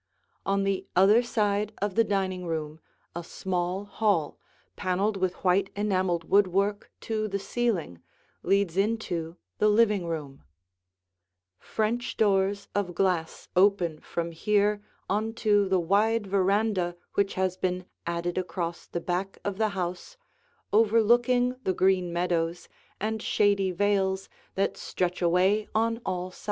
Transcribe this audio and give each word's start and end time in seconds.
On 0.47 0.63
the 0.63 0.87
other 0.95 1.21
side 1.21 1.73
of 1.79 1.93
the 1.93 2.03
dining 2.03 2.47
room 2.47 2.79
a 3.15 3.23
small 3.23 3.85
hall, 3.85 4.39
paneled 4.75 5.15
with 5.15 5.35
white 5.43 5.69
enameled 5.75 6.23
woodwork 6.27 6.89
to 7.01 7.27
the 7.27 7.37
ceiling, 7.37 8.01
leads 8.41 8.77
into 8.77 9.37
the 9.59 9.69
living 9.69 10.07
room. 10.07 10.43
[Illustration: 11.59 11.59
The 11.59 11.67
Living 11.67 11.67
Room] 11.67 11.75
French 11.75 12.17
doors 12.17 12.67
of 12.73 12.95
glass 12.95 13.47
open 13.55 13.99
from 13.99 14.31
here 14.31 14.81
on 15.07 15.33
to 15.35 15.69
the 15.69 15.79
wide 15.79 16.25
veranda 16.25 16.95
which 17.13 17.35
has 17.35 17.55
been 17.55 17.85
added 18.07 18.39
across 18.39 18.87
the 18.87 19.01
back 19.01 19.37
of 19.45 19.59
the 19.59 19.69
house, 19.69 20.17
overlooking 20.73 21.57
the 21.63 21.73
green 21.73 22.11
meadows 22.11 22.67
and 22.99 23.21
shady 23.21 23.69
vales 23.71 24.29
that 24.55 24.77
stretch 24.77 25.21
away 25.21 25.67
on 25.75 26.01
all 26.03 26.31
sides. 26.31 26.39